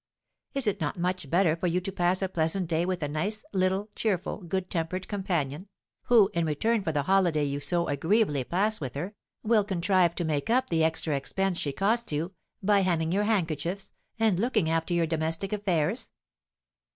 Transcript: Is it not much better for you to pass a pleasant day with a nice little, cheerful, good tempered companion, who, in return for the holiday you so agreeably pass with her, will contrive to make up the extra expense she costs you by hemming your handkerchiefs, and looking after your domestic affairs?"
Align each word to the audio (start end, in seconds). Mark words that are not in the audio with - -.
Is 0.55 0.65
it 0.65 0.81
not 0.81 0.97
much 0.97 1.29
better 1.29 1.55
for 1.55 1.67
you 1.67 1.79
to 1.81 1.91
pass 1.91 2.23
a 2.23 2.27
pleasant 2.27 2.67
day 2.67 2.87
with 2.87 3.03
a 3.03 3.07
nice 3.07 3.45
little, 3.53 3.87
cheerful, 3.93 4.37
good 4.37 4.67
tempered 4.71 5.07
companion, 5.07 5.67
who, 6.05 6.31
in 6.33 6.43
return 6.43 6.81
for 6.81 6.91
the 6.91 7.03
holiday 7.03 7.43
you 7.43 7.59
so 7.59 7.87
agreeably 7.87 8.43
pass 8.43 8.81
with 8.81 8.95
her, 8.95 9.13
will 9.43 9.63
contrive 9.63 10.15
to 10.15 10.25
make 10.25 10.49
up 10.49 10.71
the 10.71 10.83
extra 10.83 11.15
expense 11.15 11.59
she 11.59 11.71
costs 11.71 12.11
you 12.11 12.33
by 12.63 12.79
hemming 12.79 13.11
your 13.11 13.25
handkerchiefs, 13.25 13.93
and 14.17 14.39
looking 14.39 14.67
after 14.71 14.95
your 14.95 15.05
domestic 15.05 15.53
affairs?" 15.53 16.09